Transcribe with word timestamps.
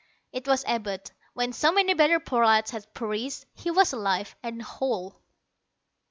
It 0.33 0.47
was 0.47 0.65
Abud. 0.67 1.11
When 1.35 1.53
so 1.53 1.71
many 1.71 1.93
better 1.93 2.19
prolats 2.19 2.71
had 2.71 2.91
perished, 2.95 3.45
he 3.53 3.69
was 3.69 3.93
alive 3.93 4.35
and 4.41 4.59
whole. 4.59 5.21